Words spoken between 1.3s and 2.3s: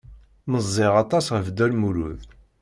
ɣef Dda Lmulud.